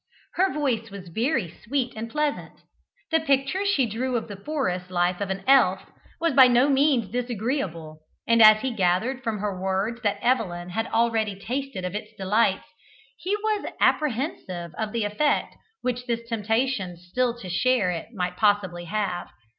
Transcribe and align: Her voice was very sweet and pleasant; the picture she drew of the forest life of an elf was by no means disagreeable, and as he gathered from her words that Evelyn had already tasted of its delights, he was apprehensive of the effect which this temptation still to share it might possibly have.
Her 0.33 0.51
voice 0.51 0.89
was 0.89 1.09
very 1.09 1.47
sweet 1.63 1.93
and 1.95 2.09
pleasant; 2.09 2.61
the 3.11 3.19
picture 3.19 3.63
she 3.67 3.85
drew 3.85 4.15
of 4.15 4.27
the 4.29 4.35
forest 4.35 4.89
life 4.89 5.21
of 5.21 5.29
an 5.29 5.43
elf 5.47 5.83
was 6.19 6.33
by 6.33 6.47
no 6.47 6.69
means 6.69 7.07
disagreeable, 7.11 7.99
and 8.27 8.41
as 8.41 8.61
he 8.61 8.73
gathered 8.73 9.21
from 9.23 9.37
her 9.37 9.61
words 9.61 10.01
that 10.01 10.17
Evelyn 10.23 10.69
had 10.71 10.87
already 10.87 11.37
tasted 11.39 11.85
of 11.85 11.93
its 11.93 12.15
delights, 12.17 12.65
he 13.15 13.35
was 13.35 13.71
apprehensive 13.79 14.73
of 14.73 14.91
the 14.91 15.05
effect 15.05 15.55
which 15.83 16.07
this 16.07 16.27
temptation 16.27 16.97
still 16.97 17.37
to 17.37 17.47
share 17.47 17.91
it 17.91 18.07
might 18.11 18.35
possibly 18.37 18.85
have. 18.85 19.29